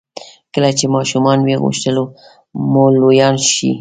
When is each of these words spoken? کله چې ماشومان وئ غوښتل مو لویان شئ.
کله 0.53 0.69
چې 0.79 0.85
ماشومان 0.95 1.37
وئ 1.41 1.55
غوښتل 1.63 1.95
مو 2.71 2.85
لویان 2.97 3.35
شئ. 3.51 3.69